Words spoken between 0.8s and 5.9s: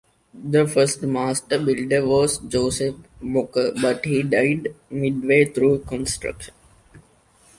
master builder was Joseph Mocker but he died mid-way through